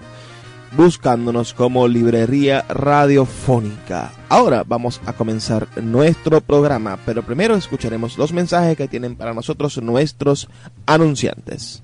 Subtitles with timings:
[0.75, 4.11] buscándonos como Librería Radiofónica.
[4.29, 9.81] Ahora vamos a comenzar nuestro programa, pero primero escucharemos los mensajes que tienen para nosotros
[9.81, 10.49] nuestros
[10.85, 11.83] anunciantes.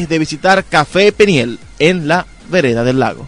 [0.09, 3.27] de visitar Café Peniel en la vereda del lago.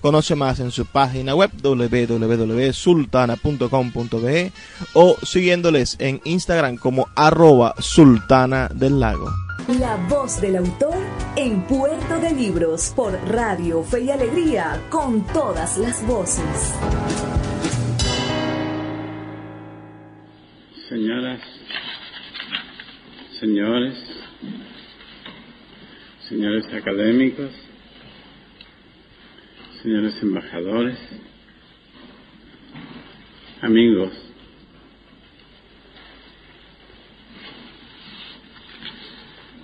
[0.00, 4.52] Conoce más en su página web www.sultana.com.be
[4.94, 9.30] o siguiéndoles en Instagram como arroba sultana del lago.
[9.78, 10.96] La voz del autor
[11.36, 16.74] en Puerto de Libros por Radio Fe y Alegría con todas las voces.
[20.88, 21.40] Señoras,
[23.38, 23.94] señores,
[26.28, 27.52] señores académicos,
[29.82, 30.98] señores embajadores,
[33.62, 34.12] amigos,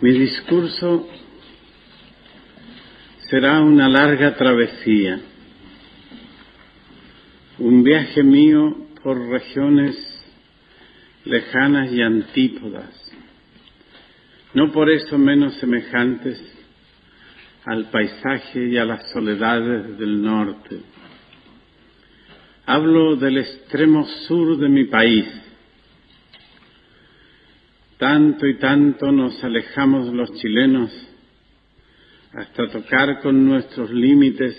[0.00, 1.06] mi discurso
[3.28, 5.21] será una larga travesía,
[7.59, 9.97] un viaje mío por regiones
[11.26, 12.88] lejanas y antípodas,
[14.55, 16.56] no por eso menos semejantes
[17.66, 20.78] al paisaje y a las soledades del norte.
[22.65, 25.27] Hablo del extremo sur de mi país.
[27.99, 30.93] Tanto y tanto nos alejamos los chilenos
[32.32, 34.56] hasta tocar con nuestros límites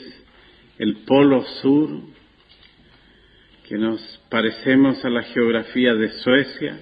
[0.78, 1.90] el polo sur,
[3.70, 6.78] que nos parecemos a la geografía de Suecia,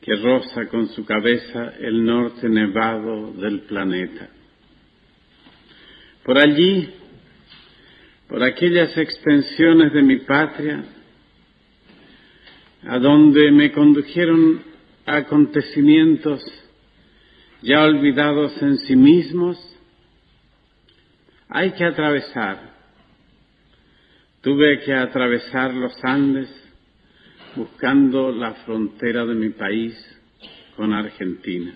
[0.00, 4.30] que roza con su cabeza el norte nevado del planeta.
[6.30, 6.88] Por allí,
[8.28, 10.84] por aquellas extensiones de mi patria,
[12.86, 14.62] a donde me condujeron
[15.06, 16.40] acontecimientos
[17.62, 19.58] ya olvidados en sí mismos,
[21.48, 22.76] hay que atravesar.
[24.40, 26.48] Tuve que atravesar los Andes
[27.56, 29.96] buscando la frontera de mi país
[30.76, 31.74] con Argentina.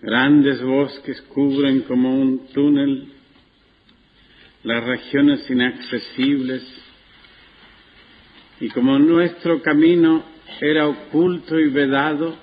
[0.00, 3.12] Grandes bosques cubren como un túnel
[4.62, 6.62] las regiones inaccesibles
[8.60, 10.24] y como nuestro camino
[10.60, 12.36] era oculto y vedado,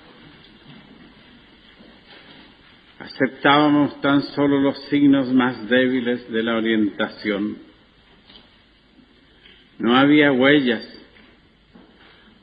[2.99, 7.57] aceptábamos tan solo los signos más débiles de la orientación.
[9.77, 10.85] No había huellas,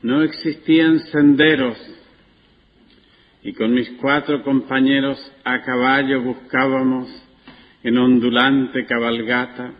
[0.03, 1.77] no existían senderos,
[3.43, 7.09] y con mis cuatro compañeros a caballo buscábamos
[7.83, 9.73] en ondulante cabalgata,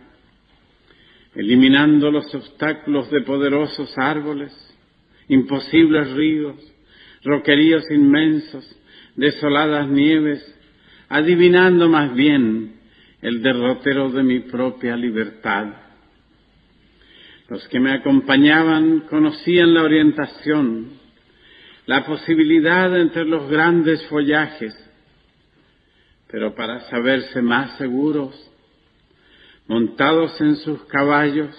[1.34, 4.52] eliminando los obstáculos de poderosos árboles,
[5.28, 6.56] imposibles ríos,
[7.22, 8.64] roqueríos inmensos,
[9.16, 10.42] desoladas nieves,
[11.08, 12.74] adivinando más bien
[13.22, 15.68] el derrotero de mi propia libertad.
[17.48, 21.03] Los que me acompañaban conocían la orientación,
[21.86, 24.74] la posibilidad entre los grandes follajes,
[26.28, 28.34] pero para saberse más seguros,
[29.66, 31.54] montados en sus caballos,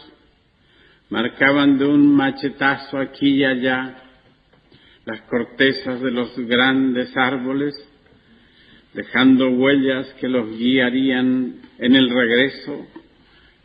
[1.09, 4.01] marcaban de un machetazo aquí y allá
[5.05, 7.75] las cortezas de los grandes árboles,
[8.93, 12.87] dejando huellas que los guiarían en el regreso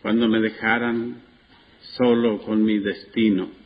[0.03, 1.23] cuando me dejaran
[1.97, 3.60] solo con mi destino.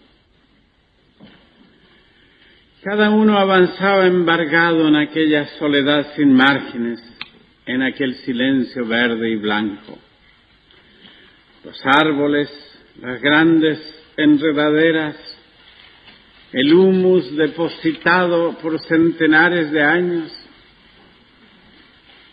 [2.85, 7.03] Cada uno avanzaba embargado en aquella soledad sin márgenes,
[7.65, 9.99] en aquel silencio verde y blanco.
[11.65, 12.51] Los árboles,
[13.01, 13.79] las grandes
[14.19, 15.17] enredaderas,
[16.53, 20.31] el humus depositado por centenares de años,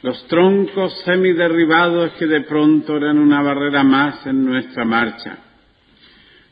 [0.02, 5.51] los troncos semiderribados que de pronto eran una barrera más en nuestra marcha.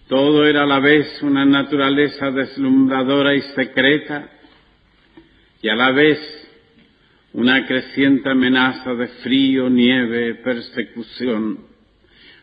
[0.10, 4.28] Todo era a la vez una naturaleza deslumbradora y secreta
[5.62, 6.18] y a la vez
[7.34, 11.60] una creciente amenaza de frío, nieve, persecución.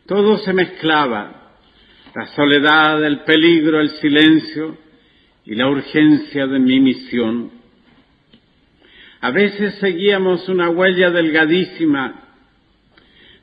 [0.07, 1.57] Todo se mezclaba,
[2.15, 4.79] la soledad, el peligro, el silencio,
[5.45, 7.51] y la urgencia de mi misión.
[9.21, 12.15] A veces seguíamos una huella delgadísima,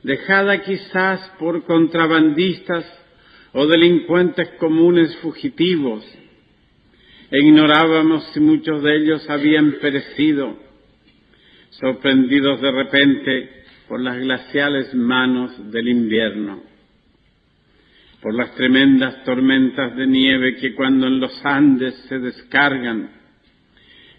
[0.01, 3.02] dejada quizás por contrabandistas
[3.53, 6.03] o delincuentes comunes fugitivos,
[7.31, 10.57] e ignorábamos si muchos de ellos habían perecido,
[11.69, 13.49] sorprendidos de repente
[13.87, 16.73] por las glaciales manos del invierno
[18.23, 23.09] por las tremendas tormentas de nieve que cuando en los Andes se descargan,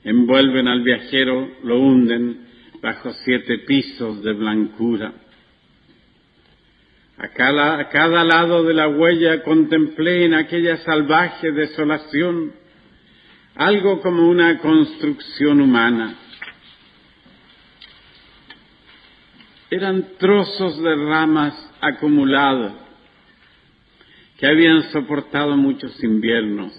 [0.05, 2.41] envuelven al viajero, lo hunden
[2.83, 5.15] bajo siete pisos de blancura.
[7.17, 12.53] A cada, lado de la huella contemplé en aquella salvaje desolación
[13.55, 16.17] algo como una construcción humana.
[19.71, 22.73] Eran trozos de ramas acumulados
[24.39, 26.73] que habían soportado muchos inviernos,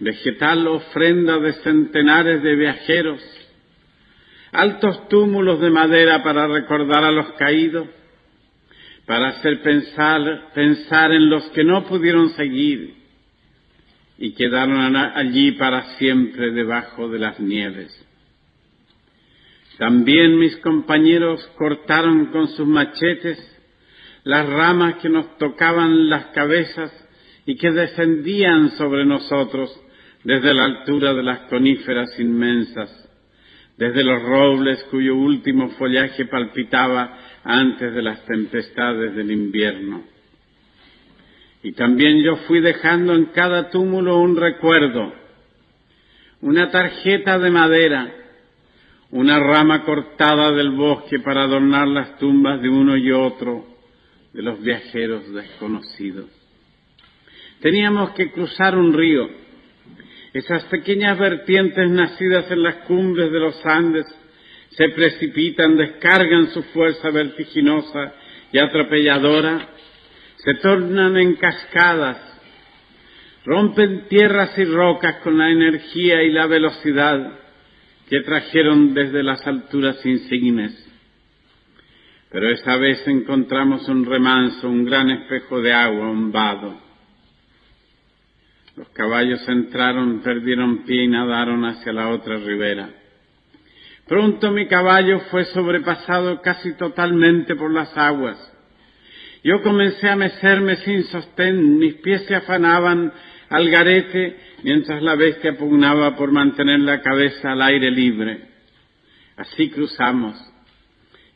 [0.00, 3.22] vegetal ofrenda de centenares de viajeros,
[4.50, 7.86] altos túmulos de madera para recordar a los caídos,
[9.08, 12.94] para hacer pensar, pensar en los que no pudieron seguir
[14.18, 18.06] y quedaron allí para siempre debajo de las nieves.
[19.78, 23.38] También mis compañeros cortaron con sus machetes
[24.24, 26.92] las ramas que nos tocaban las cabezas
[27.46, 29.74] y que descendían sobre nosotros
[30.22, 33.08] desde la altura de las coníferas inmensas,
[33.78, 40.02] desde los robles cuyo último follaje palpitaba antes de las tempestades del invierno.
[41.62, 45.14] Y también yo fui dejando en cada túmulo un recuerdo,
[46.42, 48.12] una tarjeta de madera,
[49.10, 53.66] una rama cortada del bosque para adornar las tumbas de uno y otro,
[54.34, 56.26] de los viajeros desconocidos.
[57.60, 59.26] Teníamos que cruzar un río.
[60.34, 64.04] Esas pequeñas vertientes nacidas en las cumbres de los Andes
[64.78, 68.14] se precipitan, descargan su fuerza vertiginosa
[68.50, 69.68] y atropelladora,
[70.36, 72.16] se tornan en cascadas,
[73.44, 77.32] rompen tierras y rocas con la energía y la velocidad
[78.08, 80.88] que trajeron desde las alturas insignes
[82.30, 86.78] pero esta vez encontramos un remanso, un gran espejo de agua, un vado.
[88.76, 92.90] Los caballos entraron, perdieron pie y nadaron hacia la otra ribera.
[94.08, 98.38] Pronto mi caballo fue sobrepasado casi totalmente por las aguas.
[99.44, 103.12] Yo comencé a mecerme sin sostén, mis pies se afanaban
[103.50, 108.40] al garete mientras la bestia pugnaba por mantener la cabeza al aire libre.
[109.36, 110.36] Así cruzamos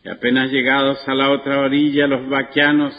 [0.04, 2.94] y apenas llegados a la otra orilla, los vaquianos,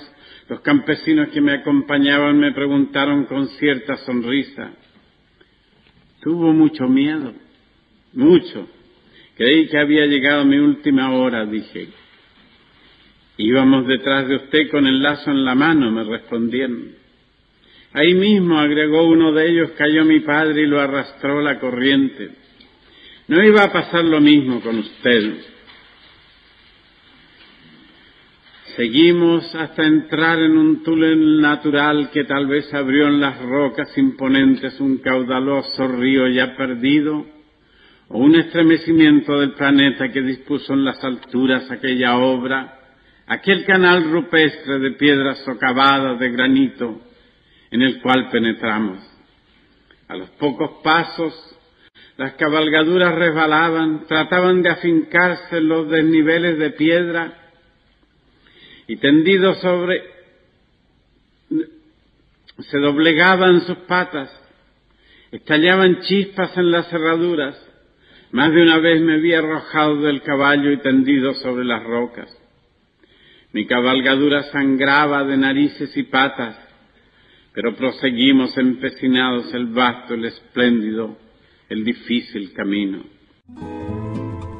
[0.47, 4.71] los campesinos que me acompañaban me preguntaron con cierta sonrisa,
[6.21, 7.33] tuvo mucho miedo,
[8.13, 8.67] mucho.
[9.35, 11.89] Creí que había llegado mi última hora, dije.
[13.37, 16.95] Íbamos detrás de usted con el lazo en la mano, me respondieron.
[17.93, 22.29] Ahí mismo, agregó uno de ellos, cayó mi padre y lo arrastró la corriente.
[23.27, 25.33] No iba a pasar lo mismo con usted.
[28.75, 34.79] Seguimos hasta entrar en un túnel natural que tal vez abrió en las rocas imponentes
[34.79, 37.23] un caudaloso río ya perdido,
[38.13, 42.79] o un estremecimiento del planeta que dispuso en las alturas aquella obra,
[43.25, 47.01] aquel canal rupestre de piedras socavadas de granito
[47.71, 48.99] en el cual penetramos.
[50.07, 51.33] A los pocos pasos,
[52.15, 57.33] las cabalgaduras resbalaban, trataban de afincarse en los desniveles de piedra
[58.85, 60.03] y tendidos sobre
[62.59, 64.29] se doblegaban sus patas,
[65.31, 67.72] estallaban chispas en las cerraduras.
[68.33, 72.35] Más de una vez me vi arrojado del caballo y tendido sobre las rocas.
[73.51, 76.57] Mi cabalgadura sangraba de narices y patas,
[77.53, 81.15] pero proseguimos empecinados el vasto, el espléndido,
[81.69, 83.03] el difícil camino.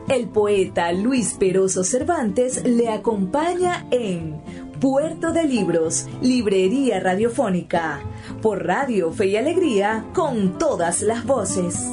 [0.08, 4.36] El poeta Luis Peroso Cervantes le acompaña en
[4.80, 8.02] Puerto de Libros, Librería Radiofónica,
[8.40, 11.90] por Radio Fe y Alegría, con todas las voces.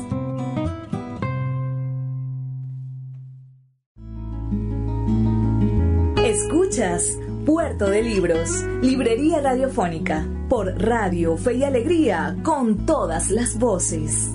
[6.44, 14.34] Escuchas Puerto de Libros, Librería Radiofónica, por Radio Fe y Alegría, con todas las voces.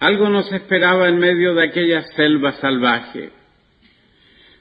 [0.00, 3.32] Algo nos esperaba en medio de aquella selva salvaje.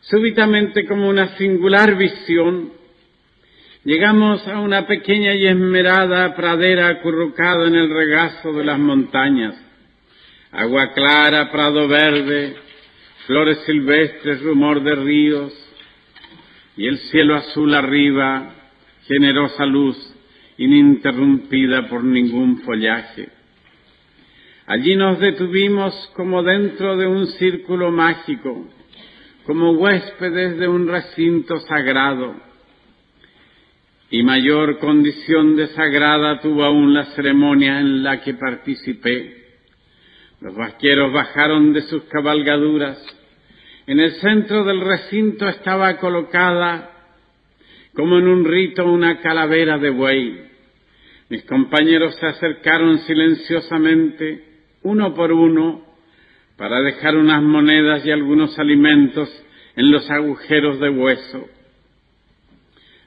[0.02, 2.74] Súbitamente, como una singular visión,
[3.86, 9.56] llegamos a una pequeña y esmerada pradera acurrucada en el regazo de las montañas.
[10.52, 12.65] Agua clara, prado verde,
[13.28, 15.54] flores silvestres, rumor de ríos,
[16.78, 18.54] y el cielo azul arriba,
[19.08, 19.98] generosa luz,
[20.58, 23.30] ininterrumpida por ningún follaje.
[24.68, 28.68] Allí nos detuvimos como dentro de un círculo mágico,
[29.46, 32.36] como huéspedes de un recinto sagrado.
[34.10, 39.46] Y mayor condición de sagrada tuvo aún la ceremonia en la que participé.
[40.42, 42.98] Los vaqueros bajaron de sus cabalgaduras.
[43.88, 46.92] En el centro del recinto estaba colocada,
[47.94, 50.42] como en un rito, una calavera de buey.
[51.30, 54.44] Mis compañeros se acercaron silenciosamente
[54.82, 55.86] uno por uno
[56.58, 59.30] para dejar unas monedas y algunos alimentos
[59.76, 61.48] en los agujeros de hueso.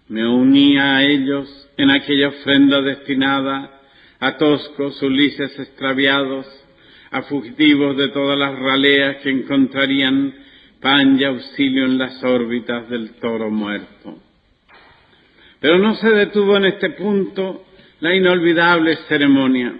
[0.08, 3.80] Me unía a ellos en aquella ofrenda destinada
[4.20, 6.46] a toscos, ulises extraviados,
[7.10, 10.34] a fugitivos de todas las raleas que encontrarían
[10.80, 14.18] pan y auxilio en las órbitas del toro muerto.
[15.60, 17.64] Pero no se detuvo en este punto
[18.00, 19.74] la inolvidable ceremonia.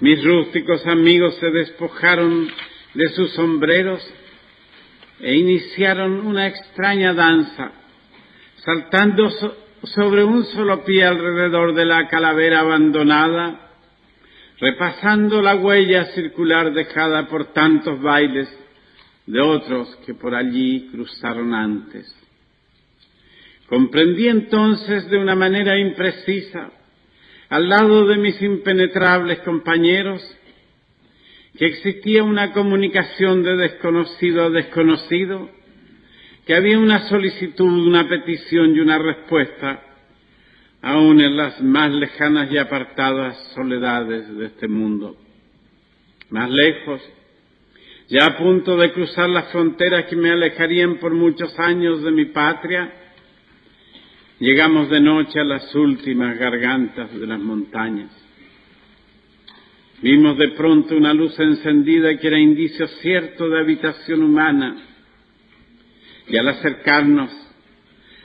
[0.00, 2.48] Mis rústicos amigos se despojaron
[2.94, 4.02] de sus sombreros
[5.20, 7.72] e iniciaron una extraña danza,
[8.56, 9.30] saltando
[9.82, 13.70] sobre un solo pie alrededor de la calavera abandonada,
[14.58, 18.59] repasando la huella circular dejada por tantos bailes
[19.30, 22.12] de otros que por allí cruzaron antes.
[23.68, 26.72] Comprendí entonces de una manera imprecisa
[27.48, 30.20] al lado de mis impenetrables compañeros,
[31.56, 35.48] que existía una comunicación de desconocido a desconocido,
[36.46, 39.80] que había una solicitud, una petición y una respuesta,
[40.82, 45.16] aún en las más lejanas y apartadas soledades de este mundo.
[46.30, 47.00] Más lejos,
[48.10, 52.26] ya a punto de cruzar las fronteras que me alejarían por muchos años de mi
[52.26, 52.92] patria,
[54.40, 58.10] Llegamos de noche a las últimas gargantas de las montañas.
[60.00, 64.76] Vimos de pronto una luz encendida que era indicio cierto de habitación humana.
[66.26, 67.30] Y al acercarnos,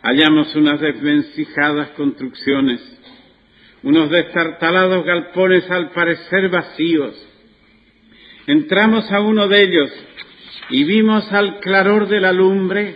[0.04, 2.80] hallamos unas desvencijadas construcciones,
[3.84, 7.14] unos destartalados galpones al parecer vacíos.
[8.48, 9.92] Entramos a uno de ellos
[10.70, 12.96] y vimos al claror de la lumbre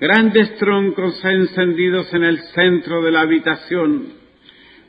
[0.00, 4.08] grandes troncos encendidos en el centro de la habitación,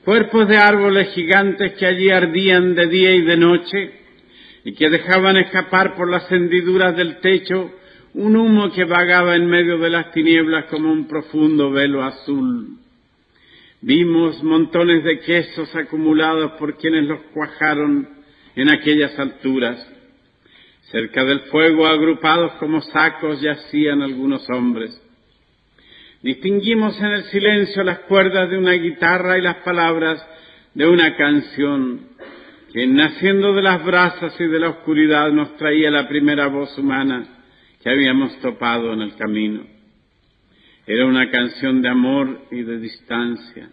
[0.04, 3.92] cuerpos de árboles gigantes que allí ardían de día y de noche
[4.64, 7.70] y que dejaban escapar por las hendiduras del techo
[8.16, 12.70] un humo que vagaba en medio de las tinieblas como un profundo velo azul.
[13.82, 18.21] Vimos montones de quesos acumulados por quienes los cuajaron
[18.56, 19.88] en aquellas alturas.
[20.92, 25.00] Cerca del fuego, agrupados como sacos, yacían algunos hombres.
[26.22, 30.24] Distinguimos en el silencio las cuerdas de una guitarra y las palabras
[30.74, 32.10] de una canción
[32.74, 37.26] que, naciendo de las brasas y de la oscuridad, nos traía la primera voz humana
[37.82, 39.64] que habíamos topado en el camino.
[40.86, 43.70] Era una canción de amor y de distancia,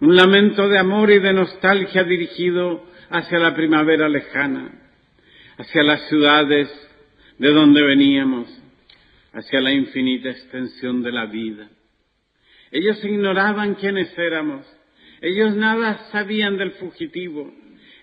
[0.00, 4.70] un lamento de amor y de nostalgia dirigido hacia la primavera lejana,
[5.56, 6.68] hacia las ciudades
[7.38, 8.48] de donde veníamos,
[9.32, 11.68] hacia la infinita extensión de la vida.
[12.70, 14.66] Ellos ignoraban quiénes éramos,
[15.20, 17.52] ellos nada sabían del fugitivo,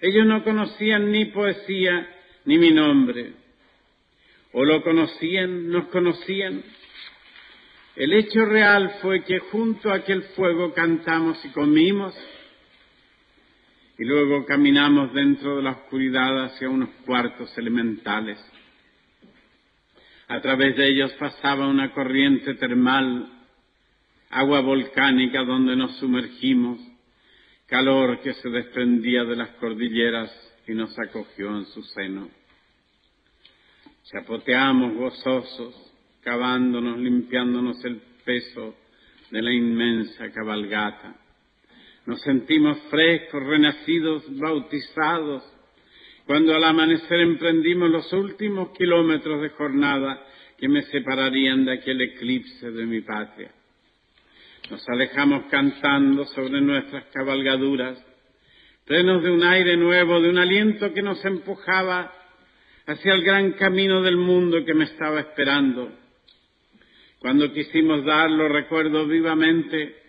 [0.01, 2.07] ellos no conocían ni poesía
[2.45, 3.33] ni mi nombre,
[4.53, 6.63] o lo conocían, nos conocían.
[7.95, 12.13] El hecho real fue que junto a aquel fuego cantamos y comimos,
[13.97, 18.39] y luego caminamos dentro de la oscuridad hacia unos cuartos elementales.
[20.27, 23.31] A través de ellos pasaba una corriente termal,
[24.29, 26.79] agua volcánica donde nos sumergimos,
[27.67, 30.31] calor que se desprendía de las cordilleras
[30.67, 32.29] y nos acogió en su seno.
[34.05, 35.73] Chapoteamos gozosos,
[36.21, 38.75] cavándonos, limpiándonos el peso
[39.31, 41.15] de la inmensa cabalgata.
[42.05, 45.43] Nos sentimos frescos, renacidos, bautizados,
[46.25, 50.23] cuando al amanecer emprendimos los últimos kilómetros de jornada
[50.57, 53.51] que me separarían de aquel eclipse de mi patria.
[54.69, 58.03] Nos alejamos cantando sobre nuestras cabalgaduras,
[58.85, 62.11] plenos de un aire nuevo, de un aliento que nos empujaba
[62.87, 65.91] hacia el gran camino del mundo que me estaba esperando.
[67.19, 70.04] Cuando quisimos dar, lo recuerdo vivamente,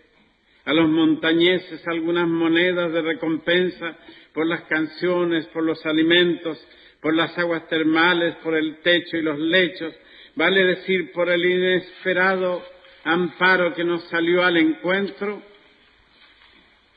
[0.67, 3.97] a los montañeses algunas monedas de recompensa
[4.33, 6.61] por las canciones, por los alimentos,
[7.01, 9.93] por las aguas termales, por el techo y los lechos,
[10.35, 12.61] vale decir, por el inesperado
[13.05, 15.41] amparo que nos salió al encuentro,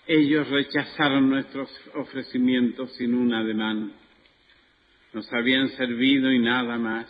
[0.05, 3.92] ellos rechazaron nuestros ofrecimientos sin un ademán.
[5.12, 7.07] Nos habían servido y nada más.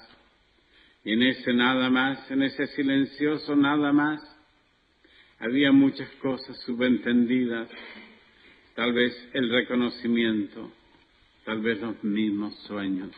[1.05, 4.21] Y en ese nada más, en ese silencioso nada más,
[5.41, 7.69] había muchas cosas subentendidas,
[8.75, 10.71] tal vez el reconocimiento,
[11.45, 13.11] tal vez los mismos sueños.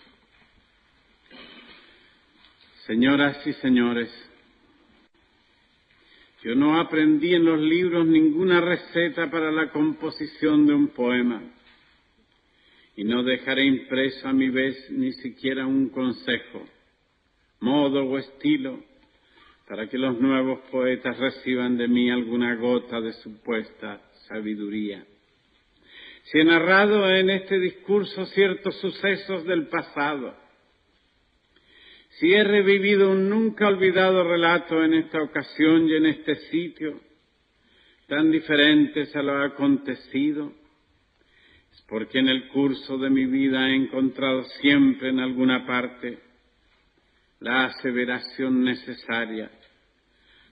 [2.87, 4.09] Señoras y señores,
[6.45, 11.43] yo no aprendí en los libros ninguna receta para la composición de un poema
[12.97, 16.69] y no dejaré impreso a mi vez ni siquiera un consejo,
[17.61, 18.92] modo o estilo
[19.73, 25.03] para que los nuevos poetas reciban de mí alguna gota de supuesta sabiduría.
[26.25, 30.37] Si he narrado en este discurso ciertos sucesos del pasado,
[32.19, 37.01] si he revivido un nunca olvidado relato en esta ocasión y en este sitio,
[38.09, 40.53] tan diferentes a lo acontecido,
[41.73, 46.19] es porque en el curso de mi vida he encontrado siempre en alguna parte
[47.41, 49.51] la aseveración necesaria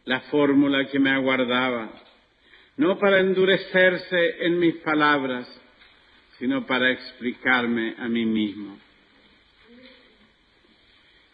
[0.04, 1.90] la fórmula que me aguardaba,
[2.76, 5.46] no para endurecerse en mis palabras,
[6.38, 8.78] sino para explicarme a mí mismo.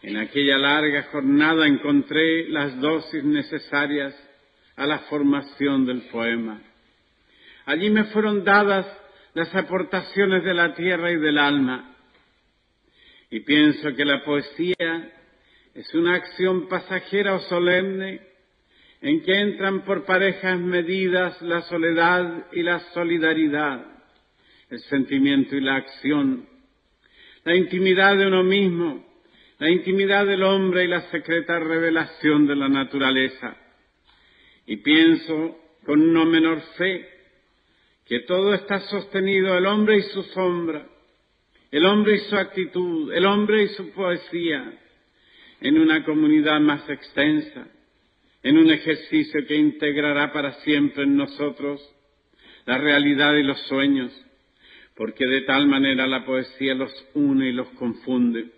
[0.02, 4.14] En aquella larga jornada encontré las dosis necesarias
[4.76, 6.60] a la formación del poema.
[7.64, 8.86] Allí me fueron dadas
[9.34, 11.94] las aportaciones de la tierra y del alma.
[13.30, 15.12] Y pienso que la poesía
[15.74, 18.20] es una acción pasajera o solemne
[19.00, 23.84] en que entran por parejas medidas la soledad y la solidaridad,
[24.70, 26.48] el sentimiento y la acción,
[27.44, 29.06] la intimidad de uno mismo,
[29.58, 33.56] la intimidad del hombre y la secreta revelación de la naturaleza.
[34.66, 37.08] Y pienso con no menor fe
[38.06, 40.86] que todo está sostenido el hombre y su sombra,
[41.70, 44.72] el hombre y su actitud, el hombre y su poesía,
[45.60, 47.66] en una comunidad más extensa,
[48.46, 51.82] en un ejercicio que integrará para siempre en nosotros
[52.64, 54.12] la realidad y los sueños,
[54.94, 58.52] porque de tal manera la poesía los une y los confunde.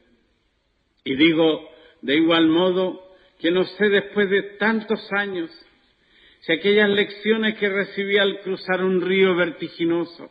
[1.05, 1.71] Y digo
[2.03, 3.03] de igual modo
[3.41, 5.51] que no sé después de tantos años
[6.41, 10.31] si aquellas lecciones que recibí al cruzar un río vertiginoso,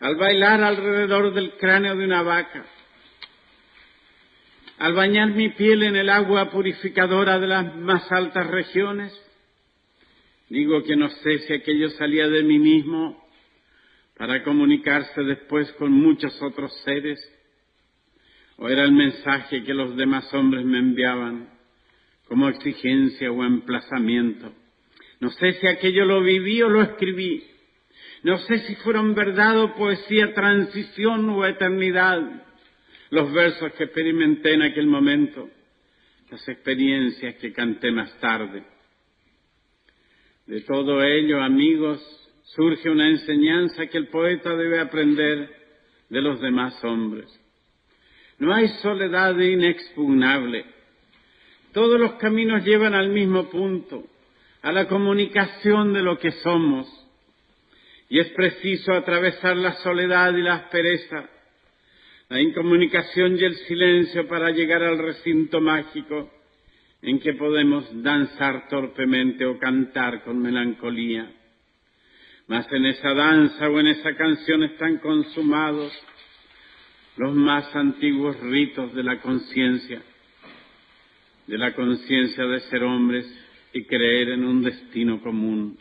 [0.00, 2.64] al bailar alrededor del cráneo de una vaca,
[4.78, 9.12] al bañar mi piel en el agua purificadora de las más altas regiones,
[10.48, 13.28] digo que no sé si aquello salía de mí mismo
[14.18, 17.18] para comunicarse después con muchos otros seres?
[18.56, 21.48] ¿O era el mensaje que los demás hombres me enviaban
[22.26, 24.52] como exigencia o emplazamiento?
[25.20, 27.44] No sé si aquello lo viví o lo escribí.
[28.24, 32.47] No sé si fueron verdad o poesía, transición o eternidad.
[33.10, 35.48] Los versos que experimenté en aquel momento,
[36.30, 38.64] las experiencias que canté más tarde.
[40.46, 42.00] De todo ello, amigos,
[42.56, 45.50] surge una enseñanza que el poeta debe aprender
[46.08, 47.26] de los demás hombres.
[48.38, 50.64] No hay soledad inexpugnable.
[51.72, 54.04] Todos los caminos llevan al mismo punto,
[54.62, 56.86] a la comunicación de lo que somos.
[58.08, 61.28] Y es preciso atravesar la soledad y la aspereza,
[62.28, 66.30] la incomunicación y el silencio para llegar al recinto mágico
[67.00, 71.30] en que podemos danzar torpemente o cantar con melancolía.
[72.48, 75.92] Mas en esa danza o en esa canción están consumados
[77.16, 80.02] los más antiguos ritos de la conciencia,
[81.46, 83.26] de la conciencia de ser hombres
[83.72, 85.78] y creer en un destino común.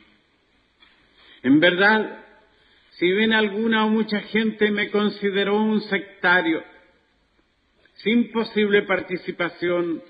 [1.43, 2.26] En verdad,
[2.97, 6.63] si bien alguna o mucha gente me consideró un sectario,
[7.97, 10.01] sin posible participación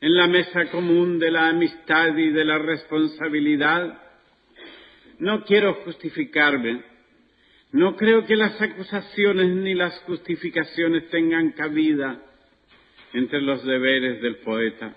[0.00, 3.96] en la mesa común de la amistad y de la responsabilidad,
[5.20, 6.82] no quiero justificarme.
[7.70, 12.20] No creo que las acusaciones ni las justificaciones tengan cabida
[13.12, 14.96] entre los deberes del poeta.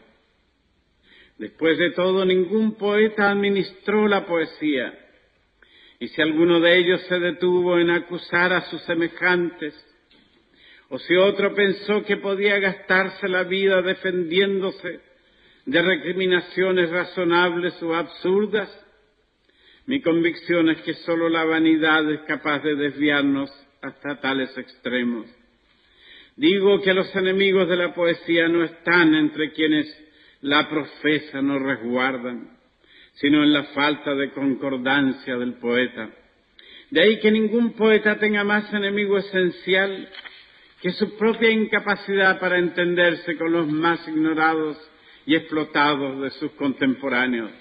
[1.37, 5.04] Después de todo, ningún poeta administró la poesía.
[6.05, 9.73] Y si alguno de ellos se detuvo en acusar a sus semejantes,
[10.89, 14.99] o si otro pensó que podía gastarse la vida defendiéndose
[15.65, 18.69] de recriminaciones razonables o absurdas,
[19.87, 23.49] mi convicción es que sólo la vanidad es capaz de desviarnos
[23.81, 25.25] hasta tales extremos.
[26.35, 29.87] Digo que los enemigos de la poesía no están entre quienes
[30.41, 32.54] la profesan o resguardan,
[33.15, 36.09] sino en la falta de concordancia del poeta.
[36.91, 40.09] De ahí que ningún poeta tenga más enemigo esencial
[40.81, 44.77] que su propia incapacidad para entenderse con los más ignorados
[45.25, 47.51] y explotados de sus contemporáneos.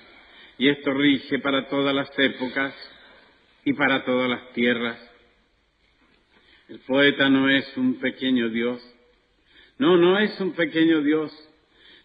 [0.59, 2.75] Y esto rige para todas las épocas
[3.65, 4.99] y para todas las tierras.
[6.69, 8.83] El poeta no es un pequeño Dios.
[9.79, 11.33] No, no es un pequeño Dios.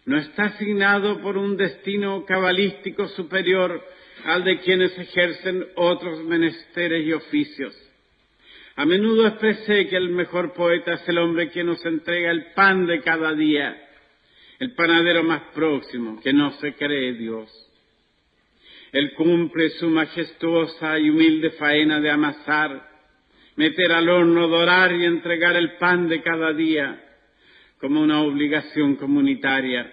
[0.06, 3.82] No está asignado por un destino cabalístico superior
[4.24, 7.74] al de quienes ejercen otros menesteres y oficios.
[8.76, 12.86] A menudo expresé que el mejor poeta es el hombre que nos entrega el pan
[12.86, 13.76] de cada día,
[14.58, 17.50] el panadero más próximo, que no se cree Dios.
[18.92, 22.88] Él cumple su majestuosa y humilde faena de amasar,
[23.56, 27.09] meter al horno, dorar y entregar el pan de cada día
[27.80, 29.90] como una obligación comunitaria.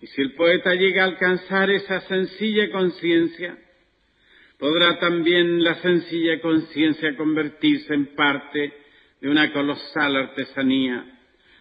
[0.00, 3.56] Y si el poeta llega a alcanzar esa sencilla conciencia,
[4.58, 8.72] podrá también la sencilla conciencia convertirse en parte
[9.20, 11.04] de una colosal artesanía,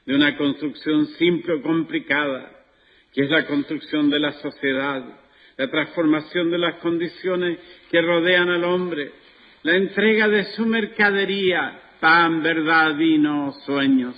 [0.05, 2.51] de una construcción simple o complicada,
[3.13, 5.03] que es la construcción de la sociedad,
[5.57, 7.59] la transformación de las condiciones
[7.91, 9.11] que rodean al hombre,
[9.63, 14.15] la entrega de su mercadería, pan, verdad, vino, sueños.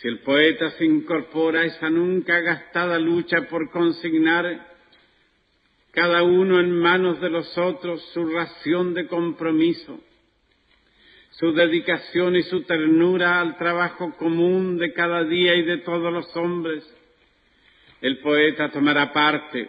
[0.00, 4.68] Si el poeta se incorpora a esa nunca gastada lucha por consignar
[5.90, 9.98] cada uno en manos de los otros su ración de compromiso,
[11.30, 16.36] su dedicación y su ternura al trabajo común de cada día y de todos los
[16.36, 16.84] hombres.
[18.00, 19.68] El poeta tomará parte,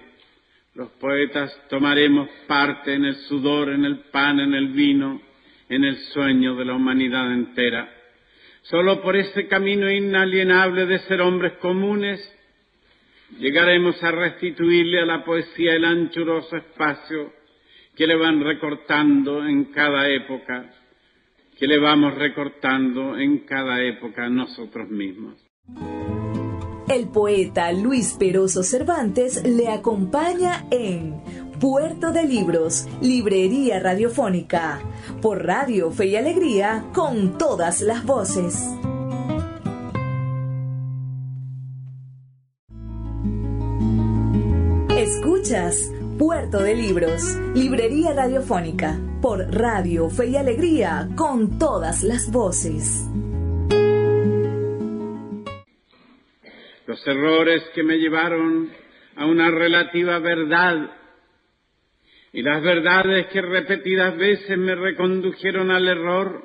[0.76, 5.20] los poetas tomaremos parte en el sudor, en el pan, en el vino,
[5.68, 7.99] en el sueño de la humanidad entera.
[8.64, 12.20] Solo por ese camino inalienable de ser hombres comunes
[13.38, 17.34] llegaremos a restituirle a la poesía el anchuroso espacio
[17.96, 20.74] que le van recortando en cada época,
[21.58, 25.36] que le vamos recortando en cada época nosotros mismos.
[26.88, 34.80] El poeta Luis Peroso Cervantes le acompaña en Puerto de Libros, Librería Radiofónica,
[35.22, 38.66] por Radio Fe y Alegría, con todas las voces.
[44.98, 53.06] Escuchas Puerto de Libros, Librería Radiofónica, por Radio Fe y Alegría, con todas las voces.
[56.86, 58.70] Los errores que me llevaron
[59.18, 60.99] a una relativa verdad
[62.32, 66.44] y las verdades que repetidas veces me recondujeron al error,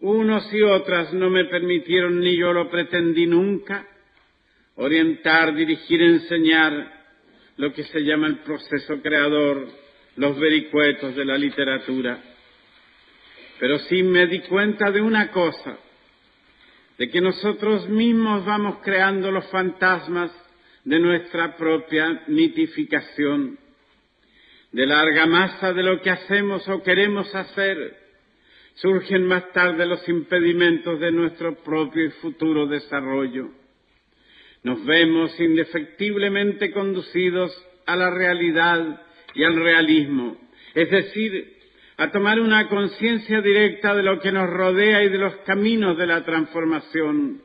[0.00, 3.86] unos y otras no me permitieron, ni yo lo pretendí nunca,
[4.76, 6.92] orientar, dirigir, enseñar
[7.56, 9.68] lo que se llama el proceso creador,
[10.16, 12.20] los vericuetos de la literatura.
[13.60, 15.78] Pero sí me di cuenta de una cosa,
[16.98, 20.32] de que nosotros mismos vamos creando los fantasmas
[20.84, 23.58] de nuestra propia mitificación,
[24.74, 27.96] de la argamasa de lo que hacemos o queremos hacer,
[28.74, 33.50] surgen más tarde los impedimentos de nuestro propio y futuro desarrollo.
[34.64, 37.56] Nos vemos indefectiblemente conducidos
[37.86, 39.00] a la realidad
[39.32, 40.36] y al realismo,
[40.74, 41.54] es decir,
[41.96, 46.06] a tomar una conciencia directa de lo que nos rodea y de los caminos de
[46.08, 47.42] la transformación.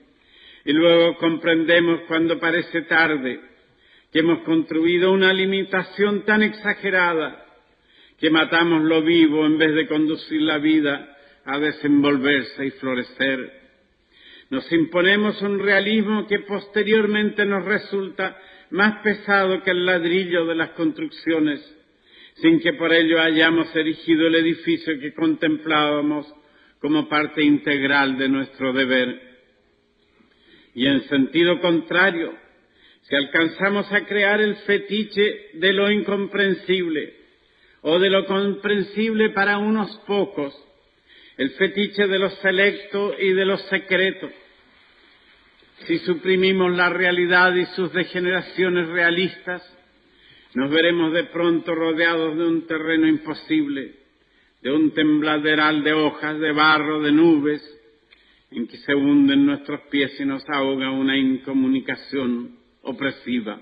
[0.66, 3.49] Y luego comprendemos cuando parece tarde
[4.12, 7.46] que hemos construido una limitación tan exagerada
[8.18, 13.60] que matamos lo vivo en vez de conducir la vida a desenvolverse y florecer.
[14.50, 18.38] Nos imponemos un realismo que posteriormente nos resulta
[18.72, 21.76] más pesado que el ladrillo de las construcciones
[22.42, 26.26] sin que por ello hayamos erigido el edificio que contemplábamos
[26.80, 29.22] como parte integral de nuestro deber.
[30.74, 32.34] Y en sentido contrario,
[33.10, 37.16] si alcanzamos a crear el fetiche de lo incomprensible
[37.82, 40.54] o de lo comprensible para unos pocos,
[41.38, 44.30] el fetiche de lo selecto y de lo secreto,
[45.88, 49.64] si suprimimos la realidad y sus degeneraciones realistas,
[50.54, 53.94] nos veremos de pronto rodeados de un terreno imposible,
[54.62, 57.64] de un tembladeral de hojas, de barro, de nubes,
[58.52, 63.60] en que se hunden nuestros pies y nos ahoga una incomunicación opresiva.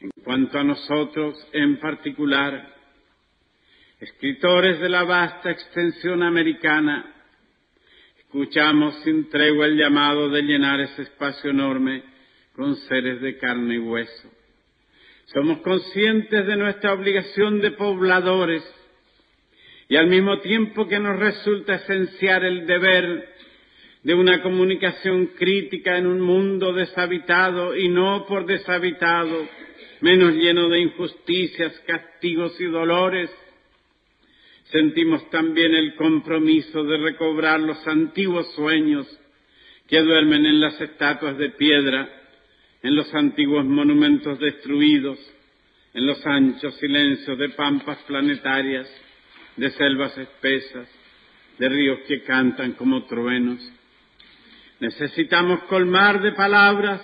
[0.00, 2.74] En cuanto a nosotros en particular,
[4.00, 7.14] escritores de la vasta extensión americana,
[8.18, 12.02] escuchamos sin tregua el llamado de llenar ese espacio enorme
[12.54, 14.30] con seres de carne y hueso.
[15.26, 18.62] Somos conscientes de nuestra obligación de pobladores
[19.88, 23.28] y al mismo tiempo que nos resulta esencial el deber
[24.08, 29.46] de una comunicación crítica en un mundo deshabitado y no por deshabitado,
[30.00, 33.28] menos lleno de injusticias, castigos y dolores,
[34.70, 39.06] sentimos también el compromiso de recobrar los antiguos sueños
[39.86, 42.08] que duermen en las estatuas de piedra
[42.82, 45.18] en los antiguos monumentos destruidos,
[45.92, 48.88] en los anchos silencios de pampas planetarias,
[49.58, 50.88] de selvas espesas,
[51.58, 53.74] de ríos que cantan como truenos.
[54.80, 57.00] Necesitamos colmar de palabras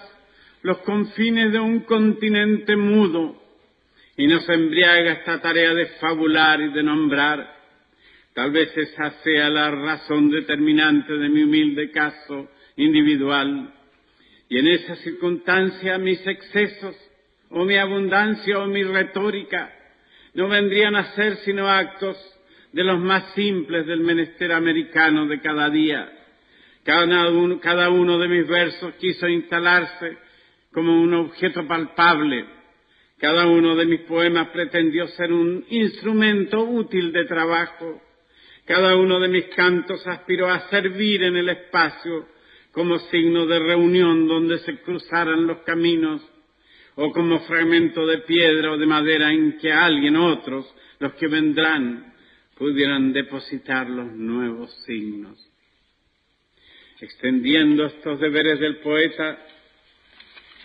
[0.62, 3.42] los confines de un continente mudo
[4.16, 7.52] y nos embriaga esta tarea de fabular y de nombrar.
[8.32, 13.72] Tal vez esa sea la razón determinante de mi humilde caso individual
[14.48, 16.96] y en esa circunstancia mis excesos,
[17.50, 19.72] o mi abundancia, o mi retórica,
[20.34, 22.16] no vendrían a ser sino actos
[22.72, 26.10] de los más simples del menester americano de cada día.
[26.84, 30.18] Cada uno, de mis versos quiso instalarse
[30.70, 32.44] como un objeto palpable.
[33.18, 38.02] Cada uno de mis poemas pretendió ser un instrumento útil de trabajo.
[38.66, 42.28] Cada uno de mis cantos aspiró a servir en el espacio
[42.72, 46.20] como signo de reunión donde se cruzaran los caminos,
[46.96, 50.66] o como fragmento de piedra o de madera en que alguien, otros,
[50.98, 52.12] los que vendrán,
[52.58, 55.53] pudieran depositar los nuevos signos.
[57.00, 59.38] Extendiendo estos deberes del poeta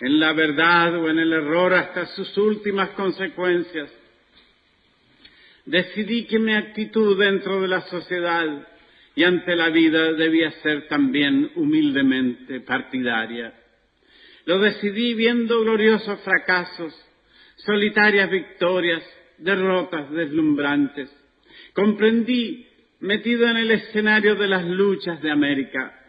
[0.00, 3.90] en la verdad o en el error hasta sus últimas consecuencias,
[5.66, 8.66] decidí que mi actitud dentro de la sociedad
[9.14, 13.52] y ante la vida debía ser también humildemente partidaria.
[14.46, 16.94] Lo decidí viendo gloriosos fracasos,
[17.56, 19.02] solitarias victorias,
[19.38, 21.10] derrotas deslumbrantes.
[21.74, 22.66] Comprendí,
[23.00, 25.99] metido en el escenario de las luchas de América,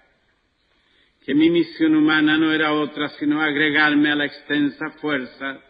[1.31, 5.61] que mi misión humana no era otra sino agregarme a la extensa fuerza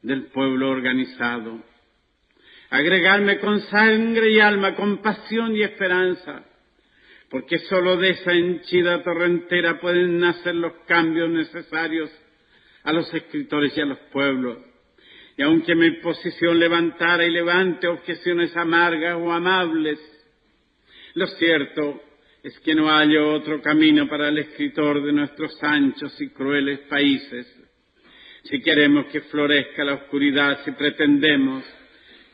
[0.00, 1.62] del pueblo organizado,
[2.70, 6.42] agregarme con sangre y alma, con pasión y esperanza,
[7.28, 12.10] porque sólo de esa henchida torrentera pueden nacer los cambios necesarios
[12.84, 14.56] a los escritores y a los pueblos.
[15.36, 19.98] Y aunque mi posición levantara y levante objeciones amargas o amables,
[21.12, 22.09] lo cierto
[22.42, 27.46] es que no hay otro camino para el escritor de nuestros anchos y crueles países.
[28.44, 31.62] si queremos que florezca la oscuridad, si pretendemos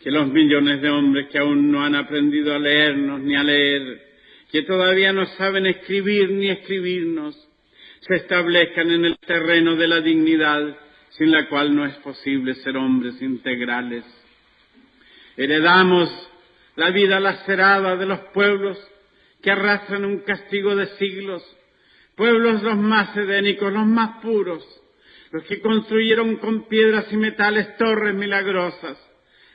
[0.01, 4.03] que los millones de hombres que aún no han aprendido a leernos ni a leer,
[4.53, 7.37] que todavía no saben escribir ni escribirnos,
[8.01, 10.79] se establezcan en el terreno de la dignidad,
[11.11, 14.05] sin la cual no es posible ser hombres integrales.
[15.37, 16.09] Heredamos
[16.77, 18.79] la vida lacerada de los pueblos
[19.47, 21.41] que arrastran un castigo de siglos,
[22.17, 24.65] pueblos los más edénicos, los más puros,
[25.31, 28.99] los que construyeron con piedras y metales torres milagrosas,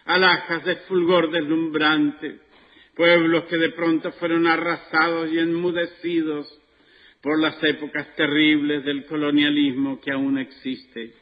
[0.06, 2.40] alhajas de fulgor deslumbrante,
[2.96, 6.48] pueblos que de pronto fueron arrasados y enmudecidos
[7.22, 11.16] por las épocas terribles del colonialismo que aún existe.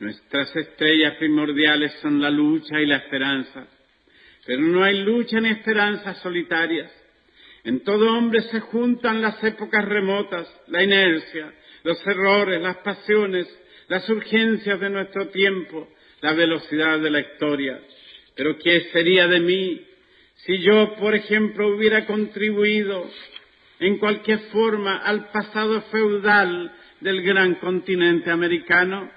[0.00, 3.68] Nuestras estrellas primordiales son la lucha y la esperanza,
[4.44, 6.98] pero no hay lucha ni esperanza solitarias.
[7.68, 11.52] En todo hombre se juntan las épocas remotas, la inercia,
[11.82, 13.46] los errores, las pasiones,
[13.88, 15.86] las urgencias de nuestro tiempo,
[16.22, 17.78] la velocidad de la historia.
[18.34, 19.86] Pero ¿qué sería de mí
[20.46, 23.06] si yo, por ejemplo, hubiera contribuido
[23.80, 29.10] en cualquier forma al pasado feudal del gran continente americano?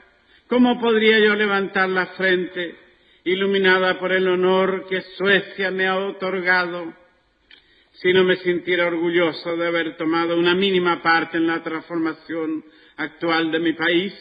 [0.47, 2.75] ¿Cómo podría yo levantar la frente,
[3.23, 6.99] iluminada por el honor que Suecia me ha otorgado,
[7.93, 12.63] si no me sintiera orgulloso de haber tomado una mínima parte en la transformación
[12.97, 14.13] actual de mi país?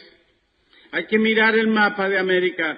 [0.91, 2.77] Hay que mirar el mapa de América,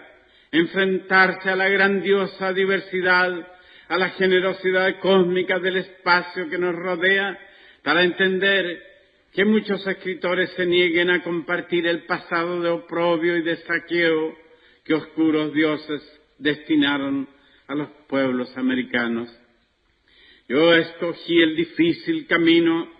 [0.52, 3.48] enfrentarse a la grandiosa diversidad,
[3.88, 7.38] a la generosidad cósmica del espacio que nos rodea,
[7.84, 8.82] para entender
[9.34, 14.36] que muchos escritores se nieguen a compartir el pasado de oprobio y de saqueo
[14.86, 16.02] que oscuros dioses
[16.38, 17.28] destinaron
[17.68, 19.30] a los pueblos americanos.
[20.48, 22.92] Yo escogí el difícil camino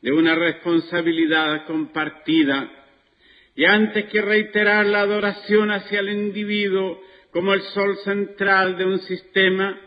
[0.00, 2.70] de una responsabilidad compartida.
[3.54, 8.98] Y antes que reiterar la adoración hacia el individuo como el sol central de un
[9.00, 9.78] sistema,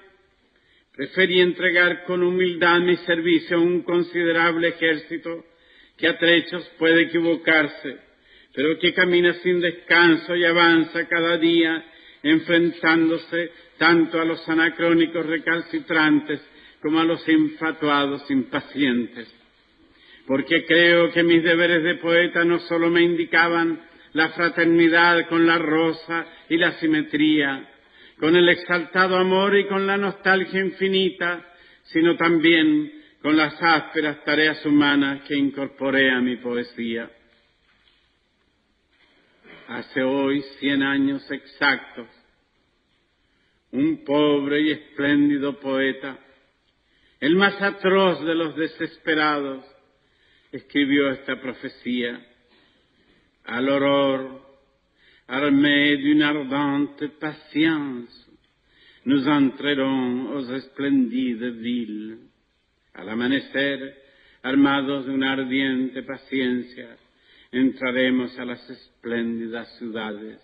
[0.96, 5.46] preferí entregar con humildad mi servicio a un considerable ejército
[5.98, 7.98] que a trechos puede equivocarse,
[8.54, 11.84] pero que camina sin descanso y avanza cada día
[12.22, 16.40] enfrentándose tanto a los anacrónicos recalcitrantes
[16.88, 19.28] como a los infatuados impacientes
[20.26, 25.58] porque creo que mis deberes de poeta no solo me indicaban la fraternidad con la
[25.58, 27.66] rosa y la simetría,
[28.20, 31.46] con el exaltado amor y con la nostalgia infinita,
[31.84, 37.10] sino también con las ásperas tareas humanas que incorporé a mi poesía.
[39.70, 42.08] Hace hoy cien años exactos,
[43.72, 46.18] un pobre y espléndido poeta,
[47.20, 49.66] el más atroz de los desesperados,
[50.52, 52.20] escribió esta profecía.
[53.46, 54.42] À l'aurore,
[55.28, 58.30] armés d'une ardente patience,
[59.06, 62.18] nous entrerons aux espléndides villes.
[62.94, 63.96] Al amanecer,
[64.44, 66.98] armados de una ardiente paciencia,
[67.52, 70.40] entraremos a las espléndidas ciudades.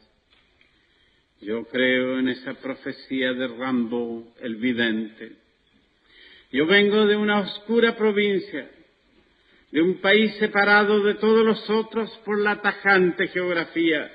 [1.41, 5.42] Yo creo en esa profecía de Rambo, el vidente.
[6.53, 8.69] Yo vengo de una oscura provincia
[9.71, 14.11] de un país separado de todos los otros por la tajante geografía.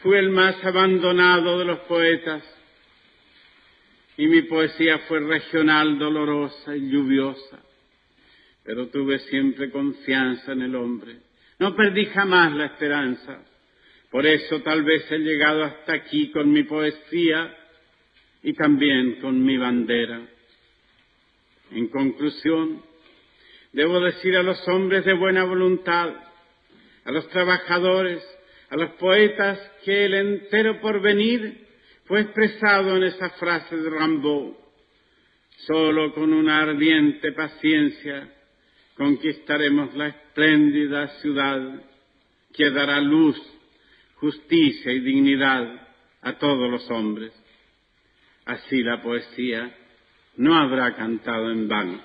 [0.00, 2.42] Fue el más abandonado de los poetas
[4.16, 7.62] y mi poesía fue regional, dolorosa y lluviosa,
[8.64, 11.16] pero tuve siempre confianza en el hombre.
[11.58, 13.44] No perdí jamás la esperanza.
[14.10, 17.54] Por eso tal vez he llegado hasta aquí con mi poesía
[18.42, 20.37] y también con mi bandera.
[21.70, 22.82] En conclusión,
[23.72, 26.14] Debo decir a los hombres de buena voluntad,
[27.04, 28.22] a los trabajadores,
[28.70, 31.66] a los poetas, que el entero porvenir
[32.06, 34.54] fue expresado en esa frase de Rambaud.
[35.66, 38.32] Solo con una ardiente paciencia
[38.96, 41.82] conquistaremos la espléndida ciudad
[42.54, 43.40] que dará luz,
[44.16, 45.88] justicia y dignidad
[46.22, 47.32] a todos los hombres.
[48.46, 49.72] Así la poesía
[50.38, 52.00] no habrá cantado en vano.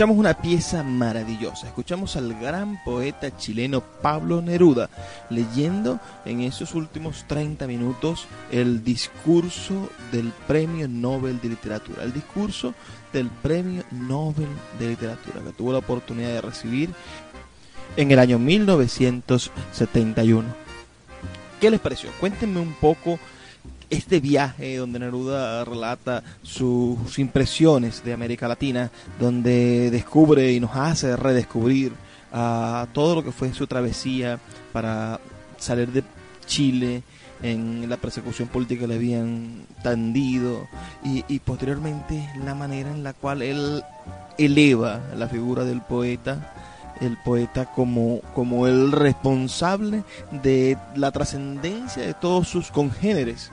[0.00, 1.66] Escuchamos una pieza maravillosa.
[1.66, 4.88] Escuchamos al gran poeta chileno Pablo Neruda
[5.28, 12.02] leyendo en esos últimos 30 minutos el discurso del Premio Nobel de Literatura.
[12.02, 12.72] El discurso
[13.12, 14.48] del Premio Nobel
[14.78, 16.88] de Literatura que tuvo la oportunidad de recibir
[17.94, 20.48] en el año 1971.
[21.60, 22.08] ¿Qué les pareció?
[22.18, 23.18] Cuéntenme un poco
[23.90, 31.16] este viaje donde Neruda relata sus impresiones de América Latina, donde descubre y nos hace
[31.16, 31.92] redescubrir
[32.32, 34.38] a todo lo que fue su travesía
[34.72, 35.20] para
[35.58, 36.04] salir de
[36.46, 37.02] Chile
[37.42, 40.68] en la persecución política que le habían tendido
[41.04, 43.82] y, y posteriormente la manera en la cual él
[44.38, 46.54] eleva la figura del poeta
[47.00, 53.50] el poeta como, como el responsable de la trascendencia de todos sus congéneres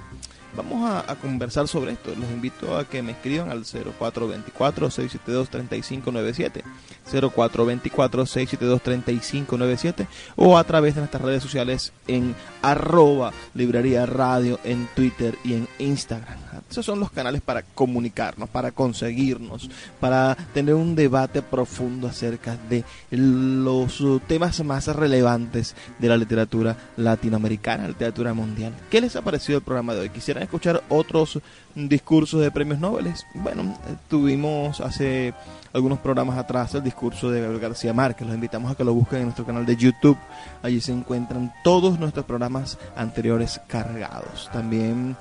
[0.56, 2.16] Vamos a, conversar sobre esto.
[2.16, 6.64] Los invito a que me escriban al 0424-672-3597,
[7.12, 15.54] 0424-672-3597 o a través de nuestras redes sociales en arroba librería radio en Twitter y
[15.54, 16.47] en Instagram.
[16.70, 22.84] Esos son los canales para comunicarnos, para conseguirnos, para tener un debate profundo acerca de
[23.12, 28.74] los temas más relevantes de la literatura latinoamericana, la literatura mundial.
[28.90, 30.10] ¿Qué les ha parecido el programa de hoy?
[30.10, 31.40] ¿Quisieran escuchar otros
[31.76, 33.14] discursos de premios Nobel?
[33.36, 35.34] Bueno, eh, tuvimos hace
[35.74, 38.26] algunos programas atrás el discurso de Gabriel García Márquez.
[38.26, 40.18] Los invitamos a que lo busquen en nuestro canal de YouTube.
[40.64, 44.50] Allí se encuentran todos nuestros programas anteriores cargados.
[44.52, 45.16] También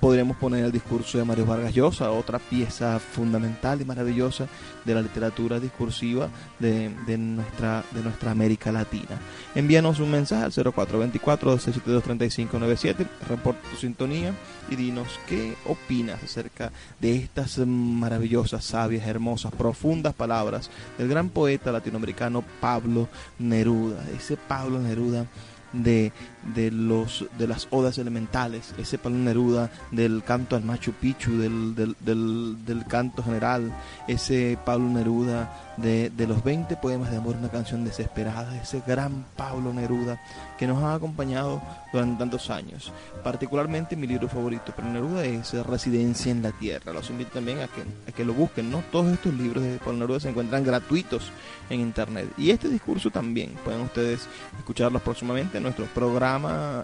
[0.00, 4.48] podríamos poner el discurso de Mario Vargas Llosa, otra pieza fundamental y maravillosa
[4.84, 9.18] de la literatura discursiva de, nuestra, de nuestra América Latina.
[9.54, 14.34] Envíanos un mensaje al 0424-672-3597, reporta tu sintonía
[14.70, 16.70] y dinos qué opinas acerca
[17.00, 23.08] de estas maravillosas, sabias, hermosas, profundas palabras del gran poeta latinoamericano Pablo
[23.38, 24.04] Neruda.
[24.16, 25.26] Ese Pablo Neruda
[25.72, 26.12] de,
[26.54, 31.74] de, los, de las odas elementales, ese Pablo Neruda del canto al Machu Picchu, del,
[31.74, 33.72] del, del, del canto general,
[34.08, 39.24] ese Pablo Neruda de, de, los 20 poemas de amor, una canción desesperada, ese gran
[39.36, 40.20] Pablo Neruda
[40.58, 41.62] que nos ha acompañado
[41.92, 42.92] durante tantos años.
[43.24, 46.92] Particularmente mi libro favorito, pero Neruda es Residencia en la Tierra.
[46.92, 48.82] Los invito también a que, a que lo busquen, ¿no?
[48.92, 51.30] Todos estos libros de Pablo Neruda se encuentran gratuitos
[51.70, 52.28] en internet.
[52.36, 54.28] Y este discurso también pueden ustedes
[54.58, 56.31] escucharlos próximamente en nuestro programa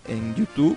[0.06, 0.76] en YouTube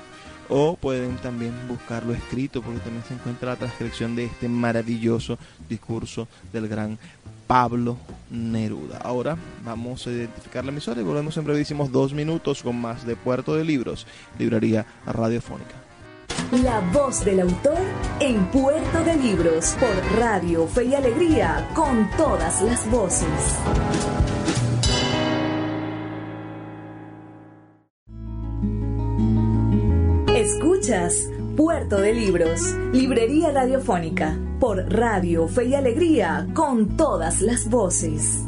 [0.49, 5.37] o pueden también buscarlo escrito porque también se encuentra la transcripción de este maravilloso
[5.69, 6.99] discurso del gran
[7.47, 7.97] Pablo
[8.29, 8.99] Neruda.
[9.03, 13.15] Ahora vamos a identificar la emisora y volvemos en brevísimos dos minutos con más de
[13.15, 14.05] Puerto de Libros,
[14.37, 15.75] librería radiofónica.
[16.63, 17.77] La voz del autor
[18.19, 24.20] en Puerto de Libros por Radio Fe y Alegría con todas las voces.
[31.55, 38.39] Puerto de Libros, Librería Radiofónica, por Radio Fe y Alegría, con todas las voces.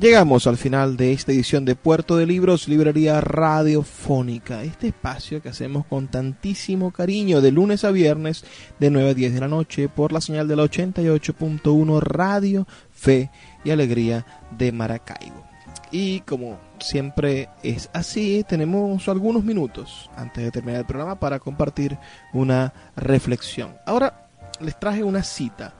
[0.00, 5.50] Llegamos al final de esta edición de Puerto de Libros, Librería Radiofónica, este espacio que
[5.50, 8.46] hacemos con tantísimo cariño de lunes a viernes
[8.80, 13.30] de 9 a 10 de la noche por la señal de la 88.1 Radio Fe
[13.62, 14.24] y Alegría
[14.56, 15.51] de Maracaibo.
[15.92, 21.98] Y como siempre es así, tenemos algunos minutos antes de terminar el programa para compartir
[22.32, 23.76] una reflexión.
[23.84, 25.74] Ahora les traje una cita,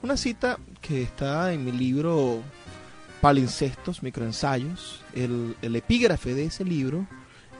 [0.00, 2.40] una cita que está en mi libro
[3.20, 5.02] Palincestos, microensayos.
[5.12, 7.08] El, el epígrafe de ese libro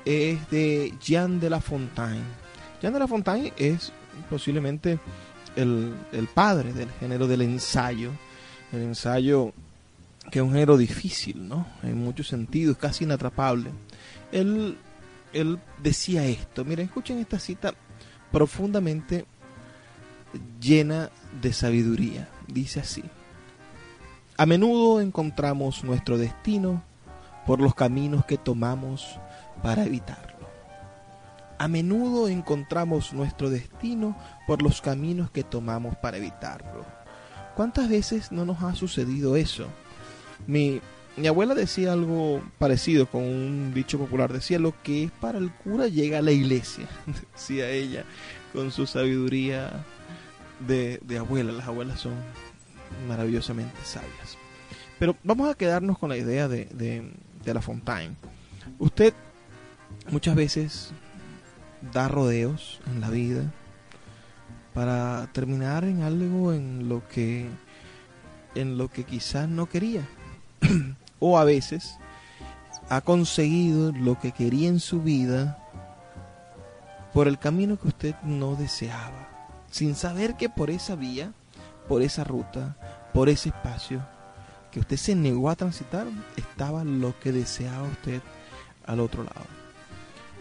[0.04, 2.22] es de Jean de La Fontaine.
[2.80, 3.92] Jean de La Fontaine es
[4.30, 5.00] posiblemente
[5.56, 8.12] el, el padre del género del ensayo,
[8.72, 9.52] el ensayo
[10.30, 11.66] que es un género difícil, ¿no?
[11.82, 13.70] En muchos sentidos, casi inatrapable.
[14.32, 14.78] Él,
[15.32, 17.74] él decía esto, miren, escuchen esta cita
[18.30, 19.24] profundamente
[20.60, 21.10] llena
[21.40, 22.28] de sabiduría.
[22.46, 23.04] Dice así,
[24.36, 26.82] a menudo encontramos nuestro destino
[27.46, 29.18] por los caminos que tomamos
[29.62, 30.48] para evitarlo.
[31.58, 34.16] A menudo encontramos nuestro destino
[34.46, 36.86] por los caminos que tomamos para evitarlo.
[37.56, 39.66] ¿Cuántas veces no nos ha sucedido eso?
[40.46, 40.80] Mi,
[41.16, 44.32] mi abuela decía algo parecido con un dicho popular.
[44.32, 46.86] Decía, lo que es para el cura llega a la iglesia.
[47.34, 48.04] Decía ella
[48.52, 49.84] con su sabiduría
[50.66, 51.52] de, de abuela.
[51.52, 52.14] Las abuelas son
[53.08, 54.38] maravillosamente sabias.
[54.98, 57.12] Pero vamos a quedarnos con la idea de, de,
[57.44, 58.16] de La Fontaine.
[58.78, 59.14] Usted
[60.10, 60.92] muchas veces
[61.92, 63.52] da rodeos en la vida
[64.74, 67.46] para terminar en algo en lo que
[68.54, 70.06] en lo que quizás no quería
[71.20, 71.98] o a veces
[72.88, 75.58] ha conseguido lo que quería en su vida
[77.12, 79.28] por el camino que usted no deseaba,
[79.70, 81.32] sin saber que por esa vía,
[81.88, 82.76] por esa ruta,
[83.12, 84.02] por ese espacio
[84.70, 86.06] que usted se negó a transitar,
[86.36, 88.20] estaba lo que deseaba usted
[88.86, 89.46] al otro lado.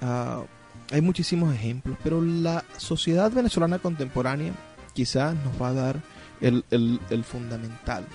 [0.01, 0.43] Ah,
[0.91, 4.53] hay muchísimos ejemplos, pero la sociedad venezolana contemporánea
[4.93, 6.01] quizás nos va a dar
[6.41, 8.05] el, el fundamental.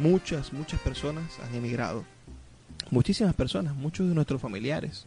[0.00, 2.04] Muchas, muchas personas han emigrado.
[2.90, 5.06] Muchísimas personas, muchos de nuestros familiares,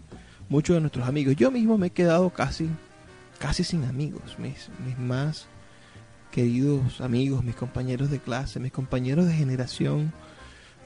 [0.49, 1.35] muchos de nuestros amigos.
[1.35, 2.69] Yo mismo me he quedado casi,
[3.37, 4.37] casi sin amigos.
[4.37, 5.47] Mis, mis más
[6.31, 10.13] queridos amigos, mis compañeros de clase, mis compañeros de generación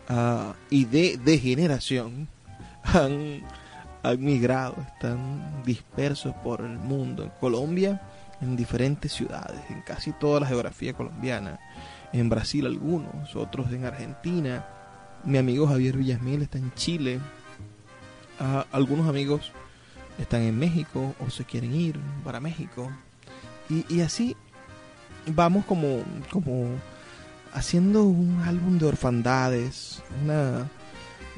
[0.10, 2.28] uh, y de, de generación
[2.84, 3.41] han,
[4.04, 7.24] han están dispersos por el mundo.
[7.24, 8.02] En Colombia,
[8.44, 11.60] en diferentes ciudades, en casi toda la geografía colombiana.
[12.12, 14.66] En Brasil algunos, otros en Argentina.
[15.24, 17.20] Mi amigo Javier Villasmil está en Chile.
[18.39, 19.52] Uh, algunos amigos
[20.20, 22.91] están en México o se quieren ir para México.
[23.70, 24.36] Y, así
[25.26, 26.68] vamos como, como
[27.54, 30.70] haciendo un álbum de orfandades, una,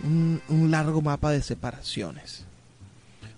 [0.04, 2.46] un, un, largo mapa de separaciones.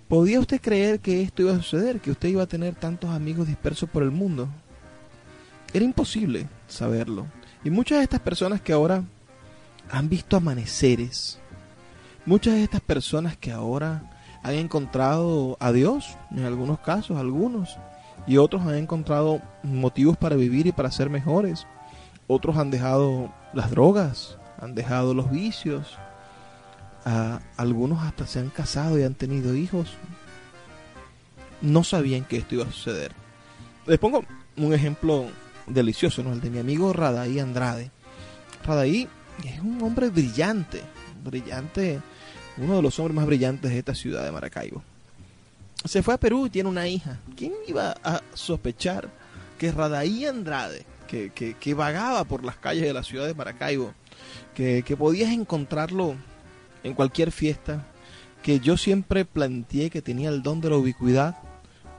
[0.08, 2.00] ¿Podía usted creer que esto iba a suceder?
[2.00, 4.48] ¿Que usted iba a tener tantos amigos dispersos por el mundo?
[5.74, 7.26] Era imposible saberlo.
[7.66, 9.04] Y muchas de estas personas que ahora
[9.92, 11.40] han visto amaneceres,
[12.26, 14.10] muchas de estas personas que ahora
[14.44, 17.78] han encontrado a Dios, en algunos casos, algunos,
[18.26, 21.68] y otros han encontrado motivos para vivir y para ser mejores.
[22.28, 25.98] Otros han dejado las drogas, han dejado los vicios,
[27.56, 29.94] Algunos hasta se han casado y han tenido hijos.
[31.62, 33.14] No sabían que esto iba a suceder.
[33.86, 34.26] Les pongo
[34.58, 35.28] un ejemplo
[35.68, 36.22] delicioso.
[36.22, 37.92] El de mi amigo Radaí Andrade.
[38.66, 39.08] Radaí
[39.46, 40.82] es un hombre brillante,
[41.24, 42.02] brillante,
[42.58, 44.84] uno de los hombres más brillantes de esta ciudad de Maracaibo.
[45.86, 47.20] Se fue a Perú y tiene una hija.
[47.38, 49.10] ¿Quién iba a sospechar
[49.58, 53.94] que Radaí Andrade, que, que, que vagaba por las calles de la ciudad de Maracaibo,
[54.54, 56.16] que, que podías encontrarlo
[56.88, 57.86] en cualquier fiesta,
[58.42, 61.38] que yo siempre planteé que tenía el don de la ubicuidad,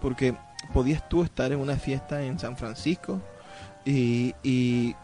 [0.01, 0.35] porque
[0.73, 3.21] podías tú estar en una fiesta en San Francisco
[3.85, 4.95] y, y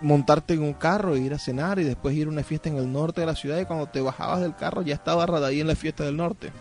[0.00, 2.76] montarte en un carro e ir a cenar y después ir a una fiesta en
[2.76, 5.66] el norte de la ciudad y cuando te bajabas del carro ya estaba Radaí en
[5.66, 6.52] la fiesta del norte.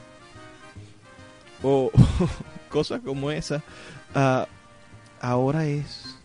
[1.64, 1.92] O
[2.70, 3.64] cosas como esa.
[4.16, 4.46] Uh,
[5.20, 6.16] ahora es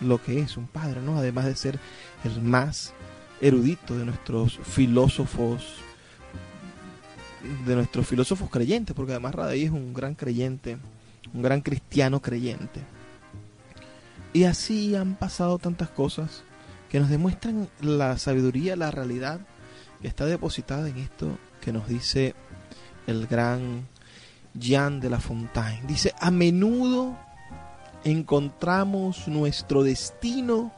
[0.00, 1.18] lo que es un padre, ¿no?
[1.18, 1.78] Además de ser
[2.24, 2.92] el más
[3.42, 5.74] erudito de nuestros filósofos,
[7.66, 10.78] de nuestros filósofos creyentes, porque además Radaí es un gran creyente,
[11.34, 12.80] un gran cristiano creyente.
[14.32, 16.44] Y así han pasado tantas cosas
[16.88, 19.40] que nos demuestran la sabiduría, la realidad
[20.00, 22.34] que está depositada en esto que nos dice
[23.06, 23.88] el gran
[24.54, 25.86] Jean de la Fontaine.
[25.86, 27.16] Dice, a menudo
[28.04, 30.72] encontramos nuestro destino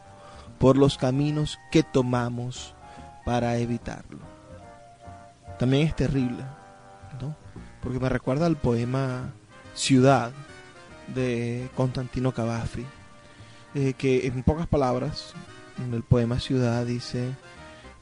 [0.65, 2.75] por los caminos que tomamos
[3.27, 4.21] para evitarlo.
[5.59, 6.43] También es terrible,
[7.21, 7.37] ¿no?
[7.83, 9.35] Porque me recuerda al poema
[9.75, 10.33] Ciudad
[11.15, 12.87] de Constantino Cavafy,
[13.75, 15.35] eh, que en pocas palabras,
[15.85, 17.35] en el poema Ciudad dice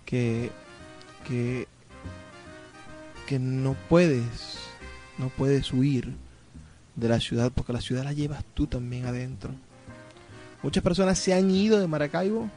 [0.04, 0.52] que,
[1.26, 1.66] que,
[3.26, 4.60] que no puedes,
[5.18, 6.14] no puedes huir
[6.94, 9.50] de la ciudad porque la ciudad la llevas tú también adentro.
[10.62, 12.48] Muchas personas se han ido de Maracaibo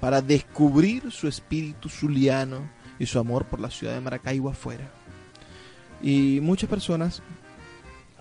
[0.00, 2.68] para descubrir su espíritu zuliano
[2.98, 4.90] y su amor por la ciudad de Maracaibo afuera.
[6.02, 7.22] Y muchas personas,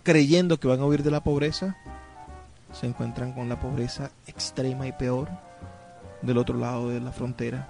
[0.03, 1.77] creyendo que van a huir de la pobreza,
[2.71, 5.29] se encuentran con la pobreza extrema y peor
[6.21, 7.67] del otro lado de la frontera.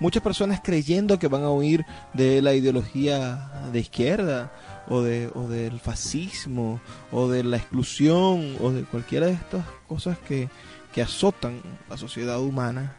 [0.00, 1.84] Muchas personas creyendo que van a huir
[2.14, 4.50] de la ideología de izquierda
[4.88, 6.80] o, de, o del fascismo
[7.12, 10.48] o de la exclusión o de cualquiera de estas cosas que,
[10.96, 12.96] que azotan la sociedad humana,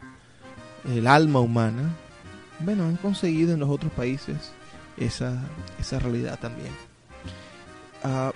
[0.88, 1.96] el alma humana,
[2.60, 4.52] bueno, han conseguido en los otros países
[4.96, 5.42] esa,
[5.80, 6.70] esa realidad también.
[8.04, 8.30] Uh,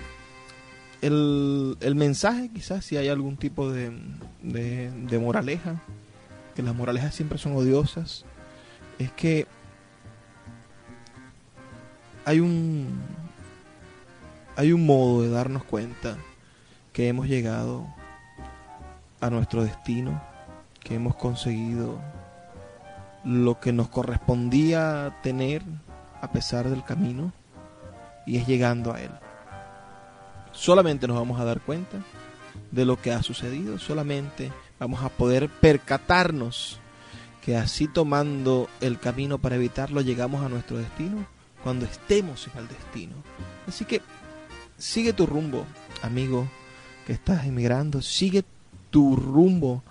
[1.01, 3.93] el, el, mensaje, quizás si hay algún tipo de,
[4.43, 5.81] de, de moraleja,
[6.57, 8.25] que las moralejas siempre son odiosas,
[8.99, 9.47] es que
[12.25, 13.01] hay un
[14.57, 16.19] hay un modo de darnos cuenta
[16.93, 17.87] que hemos llegado
[19.23, 20.20] a nuestro destino,
[20.81, 21.99] que hemos conseguido
[23.25, 25.62] lo que nos correspondía tener
[26.20, 27.33] a pesar del camino
[28.27, 29.12] y es llegando a Él.
[30.51, 31.99] Solamente nos vamos a dar cuenta
[32.73, 36.81] de lo que ha sucedido, solamente vamos a poder percatarnos
[37.43, 41.27] que así tomando el camino para evitarlo llegamos a nuestro destino
[41.62, 43.14] cuando estemos en el destino.
[43.68, 44.03] Así que
[44.79, 45.64] sigue tu rumbo,
[46.03, 46.49] amigo
[47.07, 48.45] que estás emigrando, sigue
[48.93, 49.82] tu rumbo,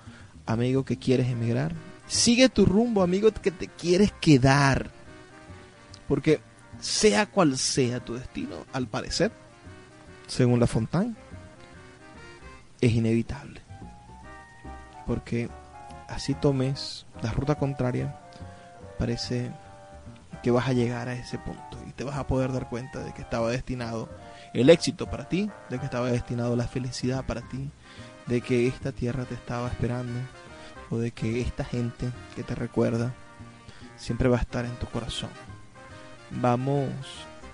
[0.45, 1.73] amigo que quieres emigrar.
[2.07, 4.91] Sigue tu rumbo, amigo que te quieres quedar.
[6.07, 6.39] Porque
[6.79, 9.31] sea cual sea tu destino, al parecer,
[10.27, 11.15] según la Fontaine,
[12.79, 13.61] es inevitable.
[15.07, 15.49] Porque
[16.07, 18.19] así tomes la ruta contraria,
[18.99, 19.51] parece
[20.43, 23.13] que vas a llegar a ese punto y te vas a poder dar cuenta de
[23.13, 24.09] que estaba destinado
[24.53, 27.69] el éxito para ti, de que estaba destinado la felicidad para ti,
[28.31, 30.17] de que esta tierra te estaba esperando
[30.89, 33.13] o de que esta gente que te recuerda
[33.97, 35.29] siempre va a estar en tu corazón.
[36.29, 36.87] Vamos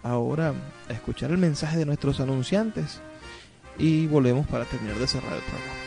[0.03, 0.53] ahora
[0.87, 3.01] a escuchar el mensaje de nuestros anunciantes
[3.79, 5.86] y volvemos para terminar de cerrar el programa.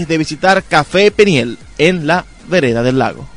[0.07, 3.27] de visitar Café Peniel en la vereda del lago.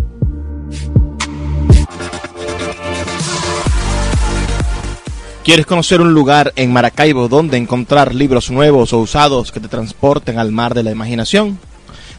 [5.43, 10.39] ¿Quieres conocer un lugar en Maracaibo donde encontrar libros nuevos o usados que te transporten
[10.39, 11.59] al mar de la imaginación?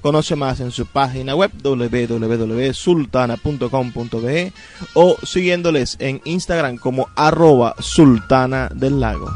[0.00, 4.52] Conoce más en su página web www.sultana.com.be
[4.94, 9.30] o siguiéndoles en Instagram como arroba sultana del lago.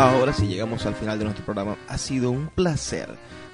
[0.00, 1.76] Ahora sí llegamos al final de nuestro programa.
[1.86, 3.10] Ha sido un placer